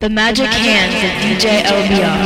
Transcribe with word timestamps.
The 0.00 0.08
Magic, 0.08 0.44
the 0.44 0.50
magic 0.50 0.62
Hands 0.62 0.94
of 0.94 1.10
DJ 1.26 1.62
LBR. 1.66 2.22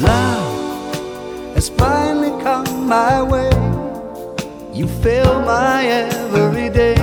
Love 0.00 1.54
has 1.54 1.68
finally 1.68 2.30
come 2.42 2.88
my 2.88 3.20
way. 3.22 3.50
You 4.72 4.88
fill 4.88 5.40
my 5.42 5.84
every 5.84 6.70
day. 6.70 6.96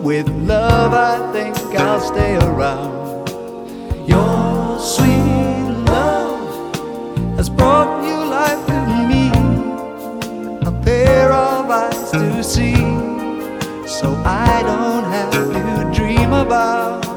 With 0.00 0.26
love, 0.30 0.94
I 0.94 1.30
think 1.34 1.54
I'll 1.78 2.00
stay 2.00 2.36
around. 2.36 3.28
Your 4.08 4.78
sweet 4.80 5.68
love 5.84 7.36
has 7.36 7.50
brought 7.50 8.00
new 8.00 8.24
life 8.24 8.66
to 8.68 8.86
me. 9.06 9.28
A 10.66 10.72
pair 10.82 11.30
of 11.30 11.68
eyes 11.68 12.10
to 12.12 12.42
see 12.42 13.09
so 14.00 14.14
I 14.24 14.62
don't 14.62 15.04
have 15.12 15.30
to 15.30 15.90
dream 15.92 16.32
about. 16.32 17.09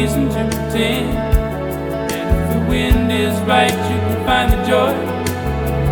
reason 0.00 0.28
to 0.30 0.44
pretend. 0.44 1.10
And 2.12 2.30
if 2.40 2.54
the 2.54 2.70
wind 2.70 3.12
is 3.12 3.38
right, 3.40 3.70
you 3.70 3.98
can 4.06 4.24
find 4.24 4.52
the 4.52 4.60
joy 4.66 4.94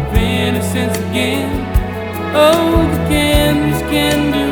of 0.08 0.14
innocence 0.14 0.96
again. 1.10 1.50
Oh, 2.34 2.88
the 2.93 2.99
candles 3.10 3.82
can 3.90 4.32
do. 4.32 4.47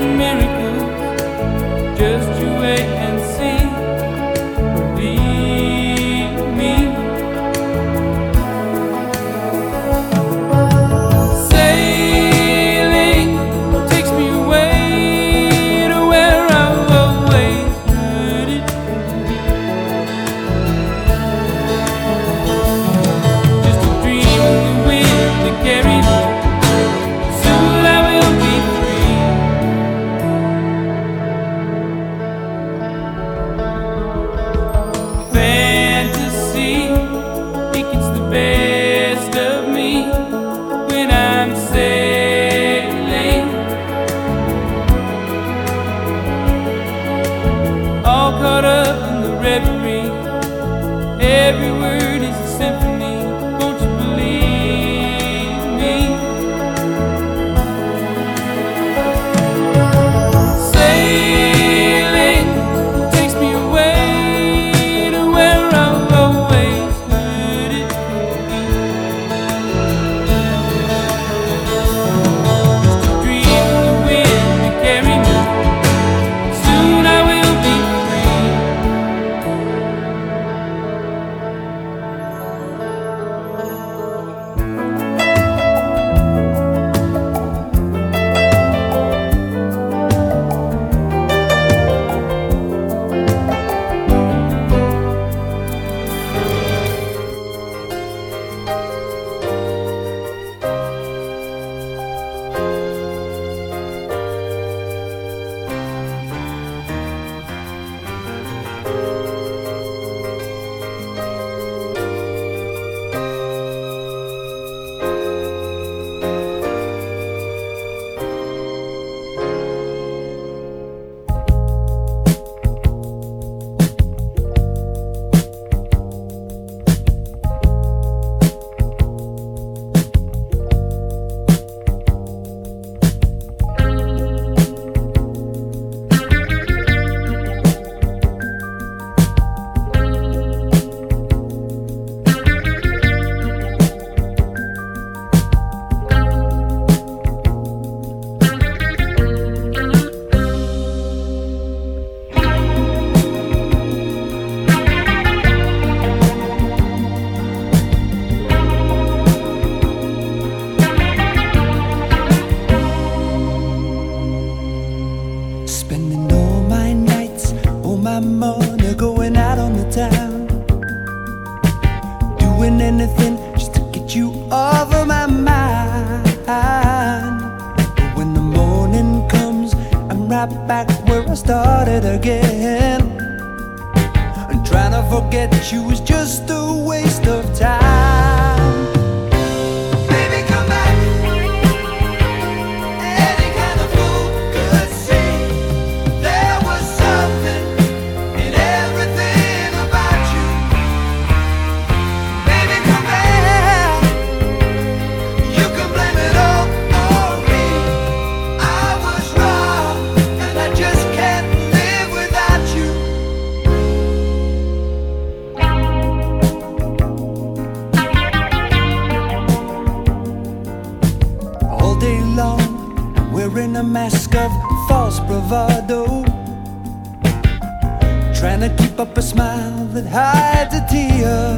that 229.96 230.06
hides 230.06 230.74
a 230.74 230.86
tear. 230.90 231.56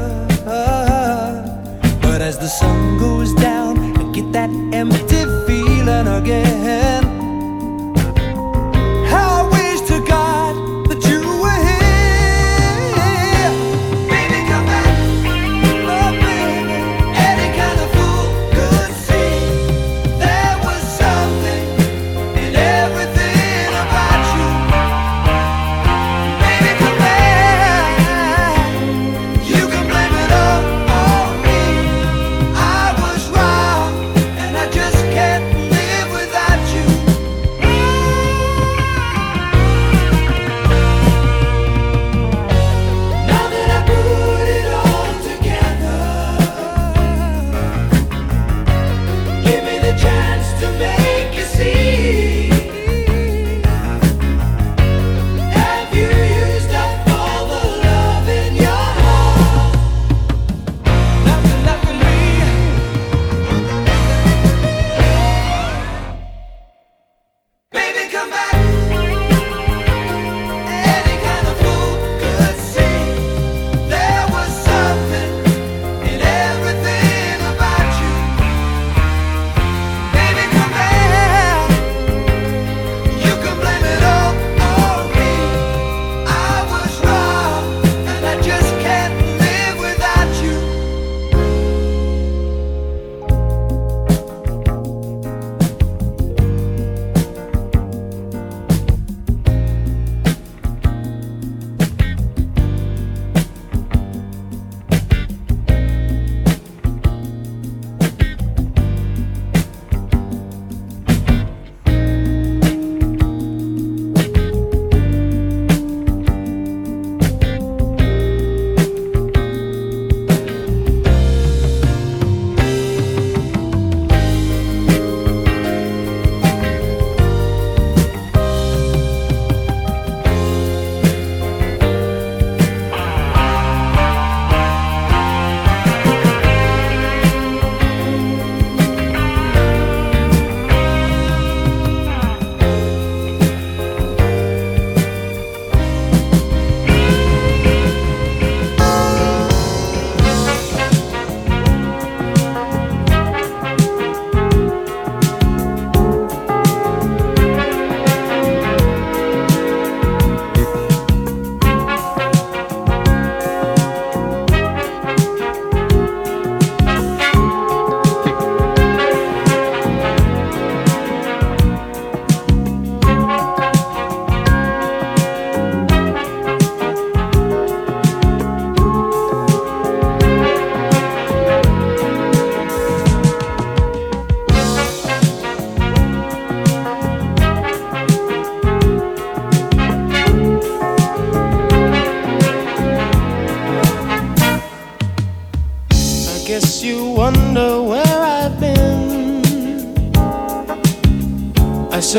But 2.01 2.23
as 2.23 2.39
the 2.39 2.47
sun 2.47 2.99
goes 2.99 3.35
down, 3.35 3.79
I 3.99 4.13
get 4.13 4.33
that 4.33 4.51
empty 4.73 5.25
feeling 5.47 6.07
again. 6.07 7.08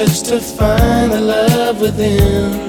search 0.08 0.30
to 0.30 0.40
find 0.40 1.12
the 1.12 1.20
love 1.20 1.82
within. 1.82 2.69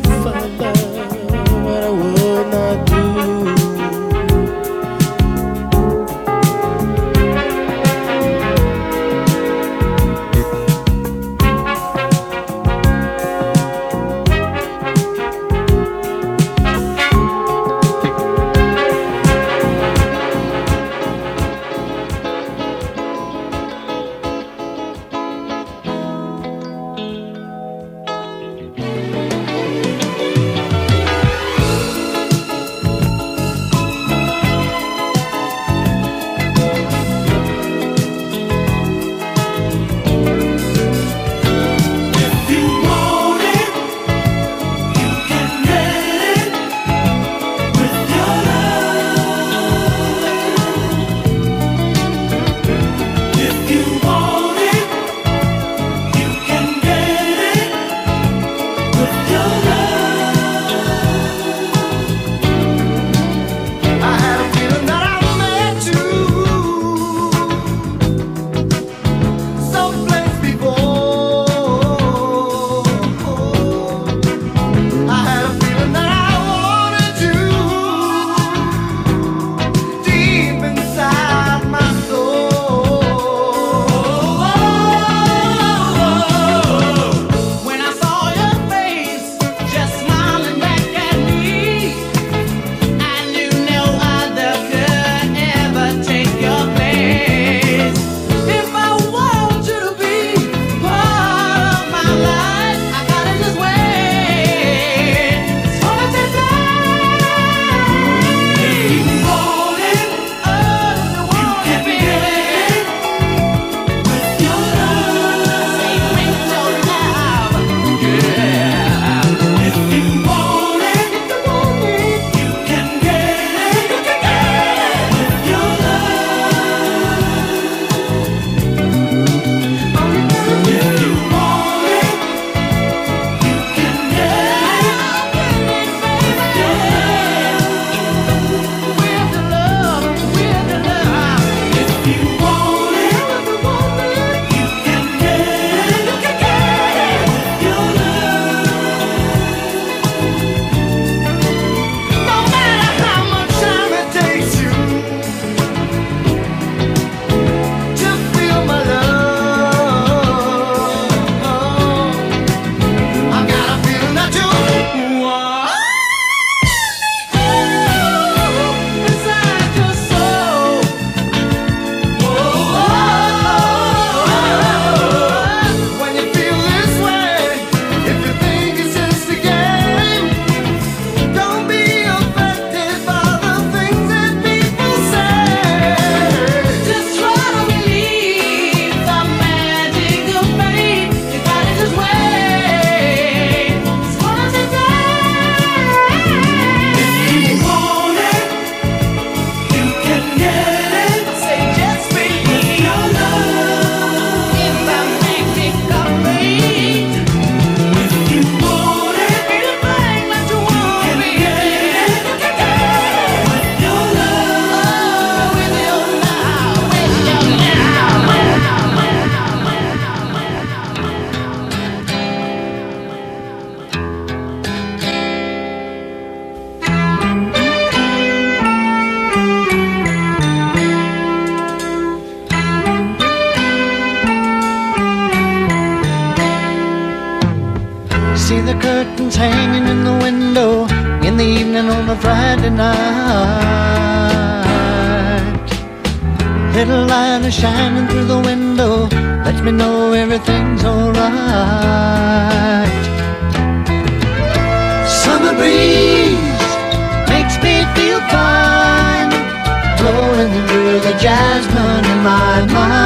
jasmine 261.21 262.03
in 262.03 262.23
my 262.23 262.65
mind. 262.73 263.00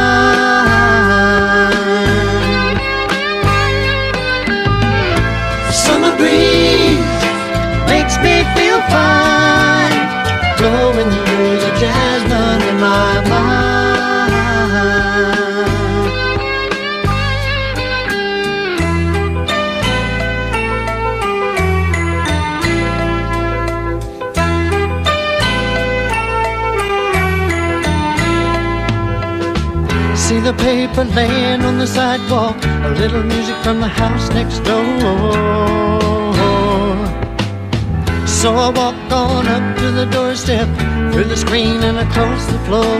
Paper 30.58 31.04
laying 31.04 31.62
on 31.62 31.78
the 31.78 31.88
sidewalk, 31.88 32.58
a 32.64 32.90
little 33.02 33.24
music 33.24 33.56
from 33.64 33.80
the 33.80 33.88
house 33.88 34.30
next 34.30 34.60
door. 34.60 34.86
So 38.28 38.54
I 38.54 38.70
walk 38.70 39.12
on 39.12 39.48
up 39.48 39.78
to 39.80 39.92
the 39.92 40.06
doorstep, 40.06 40.68
through 41.12 41.26
the 41.26 41.38
screen 41.38 41.82
and 41.84 41.98
across 41.98 42.46
the 42.46 42.60
floor. 42.66 42.98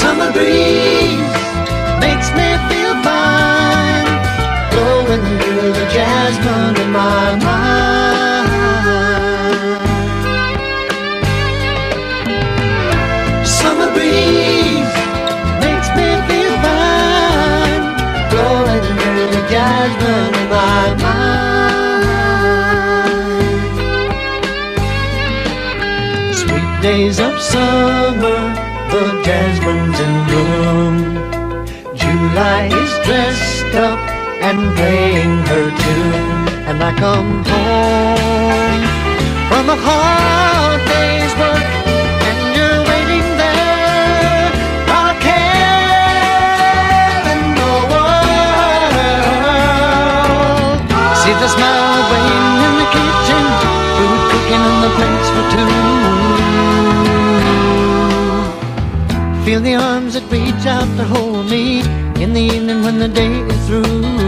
Summer 0.00 0.30
breeze 0.32 1.34
makes 2.04 2.28
me 2.38 2.48
feel 2.68 2.94
fine, 3.02 4.08
blowing 4.72 5.24
through 5.40 5.72
the 5.78 5.86
jasmine 5.94 6.76
in 6.84 6.92
my 6.92 7.36
mind. 7.44 7.57
Summer, 27.58 28.40
the 28.92 29.04
jasmine's 29.26 29.98
in 30.06 30.14
bloom. 30.28 30.96
July 32.02 32.62
is 32.82 32.92
dressed 33.06 33.74
up 33.88 34.00
and 34.46 34.58
playing 34.76 35.34
her 35.50 35.66
tune, 35.82 36.44
and 36.68 36.78
I 36.88 36.92
come 37.04 37.32
home 37.52 38.82
from 39.48 39.64
a 39.76 39.78
hard 39.86 40.80
Feel 59.58 59.64
the 59.64 59.74
arms 59.74 60.14
that 60.14 60.22
reach 60.30 60.66
out 60.66 60.86
to 60.96 61.04
hold 61.04 61.50
me 61.50 61.80
in 62.22 62.32
the 62.32 62.40
evening 62.40 62.84
when 62.84 63.00
the 63.00 63.08
day 63.08 63.40
is 63.40 63.66
through. 63.66 64.27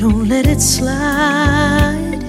Don't 0.00 0.28
let 0.30 0.46
it 0.46 0.62
slide. 0.62 2.22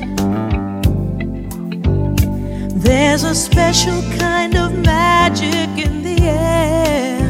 There's 2.75 3.23
a 3.23 3.33
special 3.33 4.01
kind 4.19 4.57
of 4.57 4.77
magic 4.77 5.69
in 5.85 6.03
the 6.03 6.17
air 6.21 7.21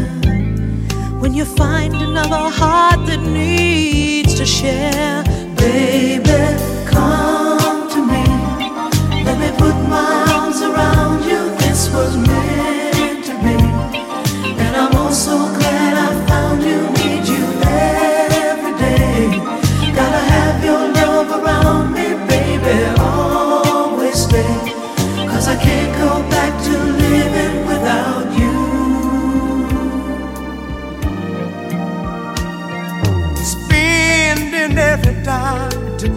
when 1.19 1.35
you 1.35 1.45
find 1.45 1.93
another 1.93 2.49
heart 2.49 3.05
that 3.05 3.21
needs 3.21 4.33
to 4.33 4.45
share. 4.47 5.23
Baby, 5.57 6.70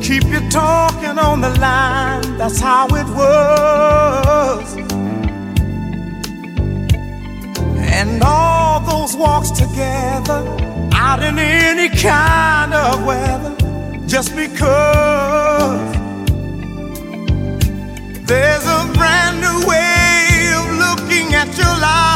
keep 0.04 0.24
you 0.24 0.40
talking 0.50 1.18
on 1.18 1.40
the 1.40 1.48
line. 1.58 2.36
That's 2.36 2.60
how 2.60 2.86
it 2.88 3.08
was. 3.20 4.76
And 7.96 8.22
all 8.22 8.80
those 8.80 9.16
walks 9.16 9.50
together 9.50 10.40
out 10.92 11.22
in 11.22 11.38
any 11.38 11.88
kind 11.88 12.74
of 12.74 13.06
weather, 13.06 13.56
just 14.06 14.36
because 14.36 15.96
there's 18.26 18.66
a 18.78 18.80
brand 18.92 19.40
new 19.40 19.58
way 19.66 20.52
of 20.58 20.66
looking 20.84 21.34
at 21.34 21.48
your 21.56 21.74
life 21.80 22.13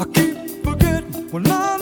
I 0.00 0.04
keep 0.04 0.64
forgetting 0.64 1.28
when 1.32 1.46
I 1.50 1.77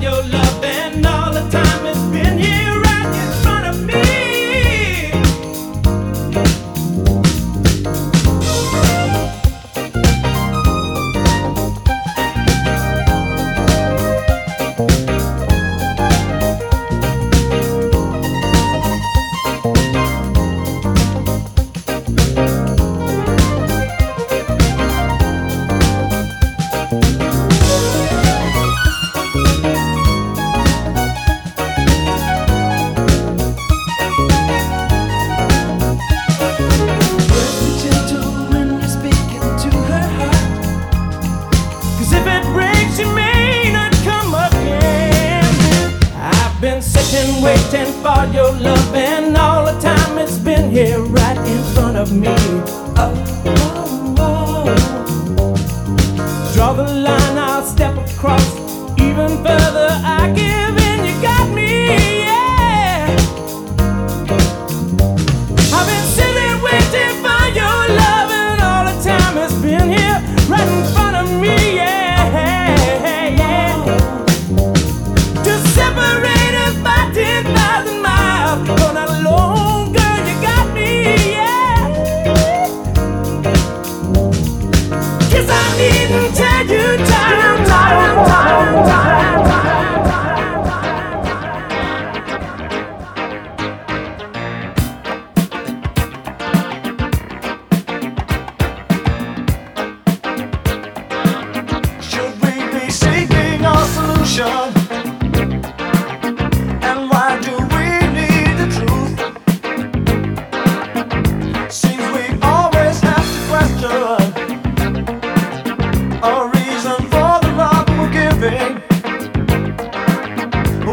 your 0.00 0.12
loving 0.12 0.41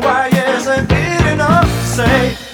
why 0.02 0.28
isn't 0.28 0.92
it 0.92 1.34
enough 1.34 1.66
to 1.66 1.88
say? 1.88 2.49